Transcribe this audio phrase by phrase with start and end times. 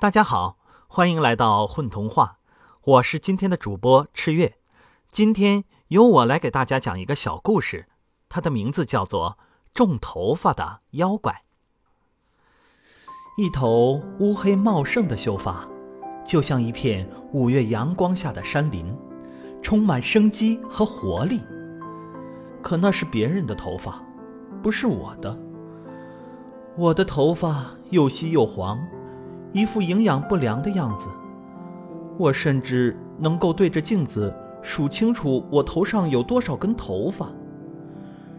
[0.00, 2.38] 大家好，欢迎来到混童话，
[2.84, 4.54] 我是今天的主播赤月。
[5.10, 7.86] 今天由我来给大家讲一个小故事，
[8.28, 9.38] 它的名字叫做
[9.74, 11.42] 《种头发的妖怪》。
[13.42, 15.66] 一头乌黑茂盛的秀发，
[16.24, 18.96] 就像一片五月阳光下的山林，
[19.60, 21.42] 充满生机和活力。
[22.62, 24.00] 可那是别人的头发，
[24.62, 25.36] 不是我的。
[26.76, 28.78] 我的头发又稀又黄。
[29.52, 31.08] 一副营养不良的样子，
[32.18, 34.32] 我甚至能够对着镜子
[34.62, 37.30] 数清楚我头上有多少根头发。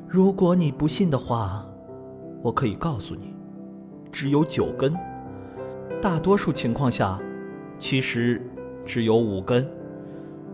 [0.08, 1.66] 如果你不信的话，
[2.42, 3.34] 我可以告诉你，
[4.12, 4.96] 只有九根。
[6.02, 7.20] 大多数情况下，
[7.78, 8.42] 其实
[8.86, 9.70] 只有五根，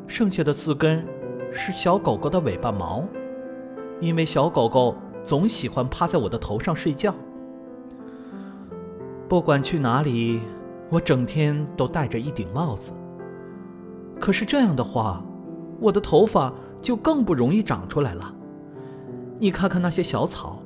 [0.08, 1.05] 剩下的四根
[1.52, 3.03] 是小狗狗的尾巴毛，
[4.02, 7.16] 因为小狗狗总喜欢趴在我的头上睡觉。
[9.27, 10.39] 不管去哪里，
[10.89, 12.93] 我整天都戴着一顶帽子。
[14.20, 15.23] 可是这样的话，
[15.80, 18.35] 我的头发就更不容易长出来了。
[19.39, 20.61] 你看看那些小草，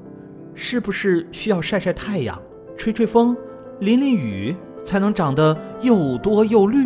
[0.54, 2.38] 是不是需要晒晒太阳、
[2.78, 3.36] 吹吹风、
[3.80, 4.54] 淋淋雨，
[4.84, 6.86] 才能长得又多又绿？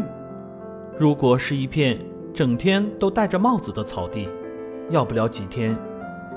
[1.00, 2.00] 如果是一片
[2.36, 4.30] 整天都戴着帽子的草地，
[4.92, 5.76] 要不了几天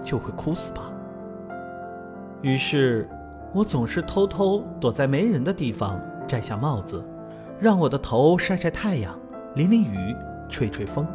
[0.03, 0.91] 就会枯死吧。
[2.41, 3.07] 于是。
[3.57, 7.03] 我总是偷偷躲在没人的地方，摘下帽子，
[7.59, 9.19] 让我的头晒晒太阳，
[9.55, 10.15] 淋淋雨，
[10.47, 11.07] 吹吹风。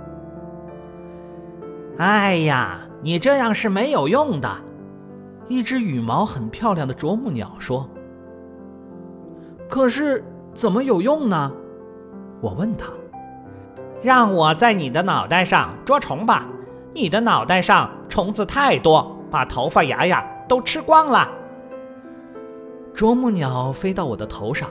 [2.00, 4.50] 哎呀，你这样是没有用的。
[5.50, 7.88] 一只羽毛很漂亮的啄木鸟说
[9.69, 11.52] ：“可是怎么有用呢？”
[12.42, 12.88] 我问他
[14.02, 16.47] ：“让我在你的脑袋上捉虫吧，
[16.92, 21.30] 你的脑袋上虫子太多，把头发芽芽都吃光了。”
[22.94, 24.70] 啄木鸟飞到我的头上，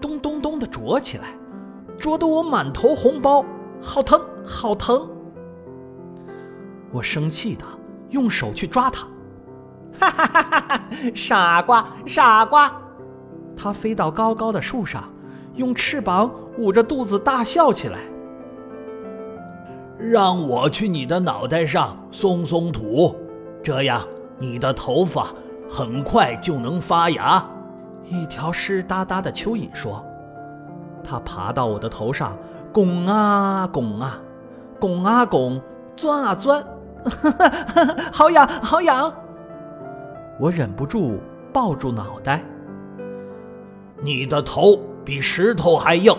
[0.00, 1.34] 咚咚咚地啄起来，
[1.98, 3.44] 啄得我满头红包，
[3.82, 5.08] 好疼，好疼！
[6.90, 7.64] 我生气的
[8.10, 9.06] 用手去抓它，
[9.98, 10.82] 哈哈哈哈哈！
[11.14, 12.72] 傻瓜，傻瓜！
[13.56, 15.04] 它飞到高高的树上，
[15.54, 17.98] 用翅膀捂着肚子大笑起来。
[19.98, 23.16] 让我去你的脑袋上松松土，
[23.62, 24.06] 这样
[24.38, 25.28] 你的头发
[25.68, 27.44] 很快就能发芽。
[28.08, 30.04] 一条湿哒哒的蚯蚓说
[31.02, 32.36] ：“它爬到我的头上，
[32.72, 34.18] 拱啊拱啊，
[34.78, 35.60] 拱啊拱，
[35.96, 36.62] 钻啊钻，
[37.04, 37.30] 哈
[37.74, 39.12] 哈好痒好痒！”
[40.38, 41.18] 我忍不住
[41.52, 42.42] 抱住脑袋。
[44.02, 46.14] 你的头比石头还硬，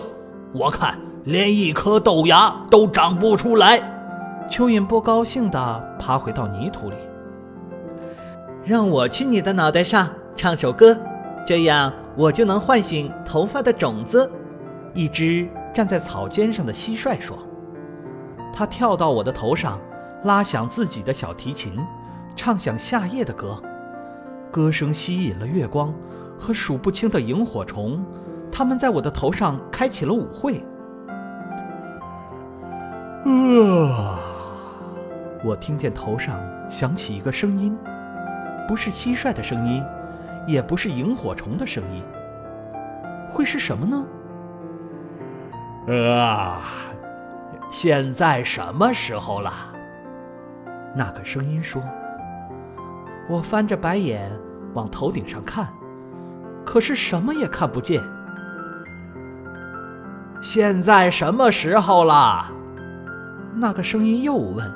[0.52, 3.78] 我看连一颗豆芽都长不出来。
[4.48, 6.96] 蚯蚓不高兴地爬回到泥土里。
[8.64, 10.98] 让我去你的脑袋上唱首歌。
[11.48, 14.30] 这样我就能唤醒头发的种子。
[14.92, 17.38] 一只站在草尖上的蟋蟀说
[18.52, 19.80] ：“它跳到我的头上，
[20.24, 21.72] 拉响自己的小提琴，
[22.36, 23.58] 唱响夏夜的歌。
[24.50, 25.90] 歌声吸引了月光
[26.38, 28.04] 和数不清的萤火虫，
[28.52, 30.58] 它们在我的头上开启了舞会。”
[33.24, 34.20] 啊！
[35.42, 36.38] 我听见头上
[36.68, 37.74] 响起一个声音，
[38.68, 39.82] 不是蟋蟀的声音。
[40.48, 42.02] 也不是萤火虫的声音，
[43.30, 44.04] 会是什么呢？
[45.94, 46.62] 啊！
[47.70, 49.52] 现在什么时候了？
[50.96, 51.82] 那个声音说。
[53.28, 54.32] 我翻着白眼
[54.72, 55.68] 往头顶上看，
[56.64, 58.02] 可是什么也看不见。
[60.40, 62.50] 现在什么时候了？
[63.54, 64.66] 那个声音又问。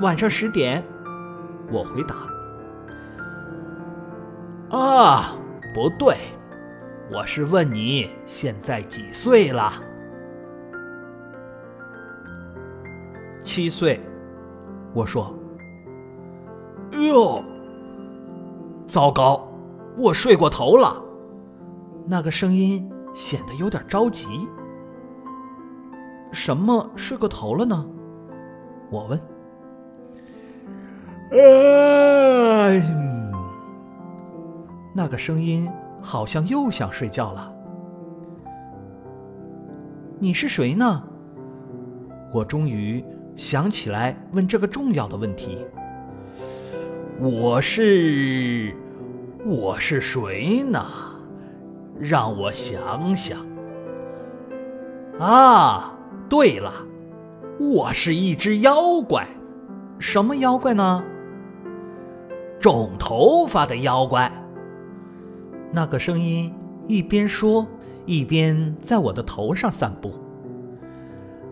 [0.00, 0.82] 晚上十点，
[1.70, 2.16] 我回答。
[4.74, 5.36] 啊，
[5.72, 6.16] 不对，
[7.08, 9.72] 我是问你现在几岁了？
[13.40, 14.00] 七岁，
[14.92, 15.32] 我说。
[16.90, 17.40] 哟，
[18.88, 19.46] 糟糕，
[19.96, 21.00] 我睡过头了。
[22.04, 24.26] 那个声音显得有点着急。
[26.32, 27.86] 什么睡过头了呢？
[28.90, 29.20] 我问。
[31.30, 33.13] 哎。
[34.96, 35.68] 那个声音
[36.00, 37.52] 好像又想睡觉了。
[40.20, 41.02] 你是谁呢？
[42.32, 43.04] 我终于
[43.34, 45.66] 想起来问这个重要的问题。
[47.18, 48.72] 我是，
[49.44, 50.80] 我是谁呢？
[51.98, 53.44] 让我想想。
[55.18, 55.92] 啊，
[56.28, 56.72] 对了，
[57.58, 59.26] 我是一只妖怪。
[59.98, 61.02] 什么妖怪呢？
[62.60, 64.30] 种头发的妖怪。
[65.74, 66.54] 那个声音
[66.86, 67.66] 一边说，
[68.06, 70.14] 一边在我的头上散步。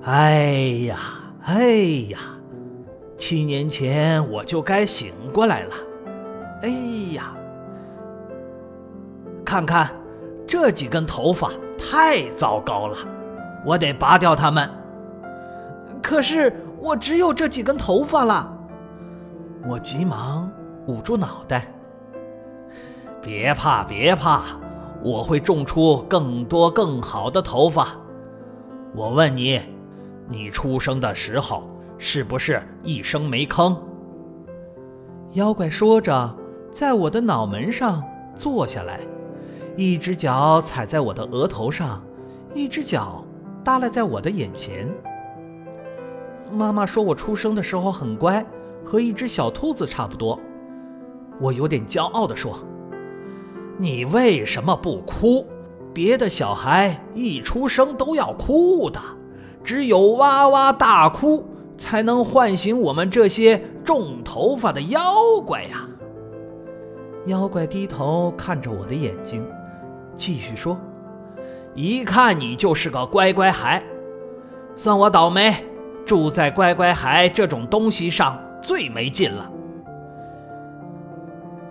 [0.04, 0.44] 哎
[0.86, 0.96] 呀，
[1.42, 1.68] 哎
[2.08, 2.20] 呀，
[3.16, 5.74] 七年前我就该醒过来了。
[6.62, 6.68] 哎
[7.14, 7.34] 呀，
[9.44, 9.90] 看看
[10.46, 12.96] 这几根头发太糟糕了，
[13.66, 14.70] 我得拔掉它们。
[16.00, 18.56] 可是我只有这几根头发了，
[19.66, 20.48] 我急忙
[20.86, 21.66] 捂住脑袋。
[23.22, 24.42] 别怕，别怕，
[25.00, 27.96] 我会种出更多更好的头发。
[28.96, 29.60] 我问你，
[30.28, 31.62] 你出生的时候
[31.98, 33.76] 是不是一声没吭？
[35.34, 36.34] 妖怪说着，
[36.72, 38.02] 在我的脑门上
[38.34, 38.98] 坐下来，
[39.76, 42.02] 一只脚踩在我的额头上，
[42.52, 43.24] 一只脚
[43.62, 44.92] 耷拉在我的眼前。
[46.50, 48.44] 妈妈说我出生的时候很乖，
[48.84, 50.38] 和一只小兔子差不多。
[51.38, 52.58] 我有点骄傲地说。
[53.78, 55.46] 你为什么不哭？
[55.94, 58.98] 别的小孩一出生都要哭的，
[59.62, 61.46] 只有哇哇大哭
[61.76, 65.00] 才能唤醒我们这些种头发的妖
[65.44, 65.86] 怪呀！
[67.26, 69.44] 妖怪低头看着我的眼睛，
[70.16, 70.78] 继续说
[71.76, 73.82] ：“一看你就是个乖乖孩，
[74.74, 75.54] 算我倒霉，
[76.06, 79.50] 住在乖乖孩这种东西上最没劲了。”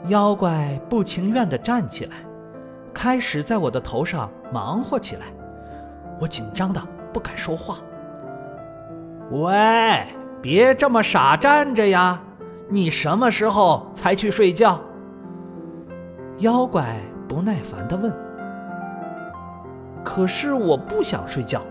[0.08, 2.16] 妖怪不情愿地站起来，
[2.94, 5.28] 开始在我的头上忙活起来。
[6.20, 6.82] 我紧张的
[7.14, 7.78] 不敢说话。
[9.30, 10.04] 喂，
[10.42, 12.22] 别这么傻站着呀！
[12.68, 14.80] 你什么时候才去睡觉？
[16.40, 18.12] 妖怪不耐烦地问。
[20.04, 21.62] 可是我不想睡觉。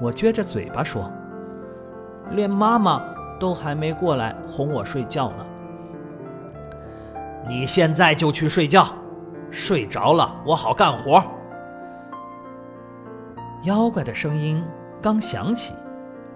[0.00, 1.10] 我撅着嘴巴说
[2.32, 3.02] ：“连妈妈
[3.38, 5.46] 都还没过来哄我睡觉呢。”
[7.48, 8.86] 你现在就去睡觉，
[9.50, 11.22] 睡着了我好干活。
[13.64, 14.62] 妖怪的声音
[15.02, 15.74] 刚响起，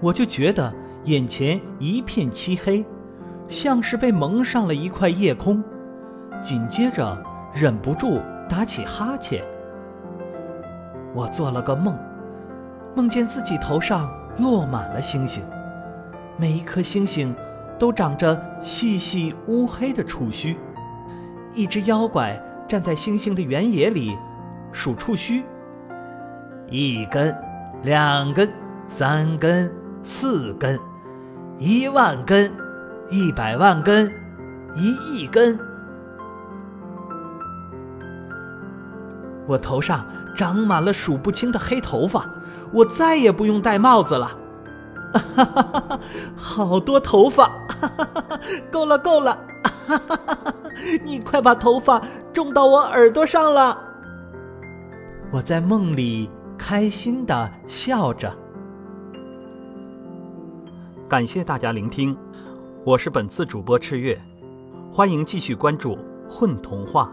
[0.01, 0.73] 我就觉得
[1.05, 2.85] 眼前一片漆黑，
[3.49, 5.63] 像是被蒙上了一块夜空。
[6.43, 7.17] 紧接着
[7.55, 9.43] 忍不住打起哈欠。
[11.15, 11.97] 我做了个梦，
[12.95, 15.43] 梦见自己头上落满了星星，
[16.37, 17.35] 每一颗星星
[17.79, 20.59] 都长着细细乌黑的触须。
[21.55, 24.19] 一只妖怪站在星星的原野里，
[24.73, 25.45] 数触须。
[26.69, 27.37] 一根，
[27.83, 28.51] 两根，
[28.89, 29.73] 三根，
[30.03, 30.79] 四根，
[31.59, 32.53] 一万根，
[33.11, 34.13] 一百万根，
[34.75, 35.59] 一亿根。
[39.47, 40.05] 我头上
[40.35, 42.27] 长满了数不清的黑头发，
[42.73, 44.37] 我再也不用戴帽子了。
[45.13, 46.01] 哈哈哈哈！
[46.37, 47.45] 好多头发！
[47.69, 48.41] 哈哈哈哈！
[48.73, 49.39] 够了，够了！
[49.87, 50.55] 哈哈哈哈！
[51.05, 52.03] 你快把头发
[52.33, 53.79] 种到我耳朵上了！
[55.31, 58.33] 我在梦里开心的笑着。
[61.09, 62.17] 感谢大家聆听，
[62.85, 64.21] 我是本次主播赤月，
[64.93, 65.97] 欢迎继续关注
[66.29, 67.13] 《混童话》。